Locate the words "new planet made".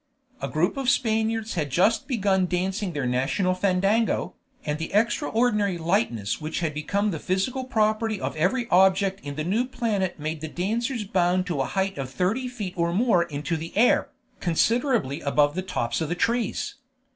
9.43-10.41